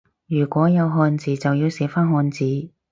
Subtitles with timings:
[0.25, 2.71] 如果有漢字就要寫返漢字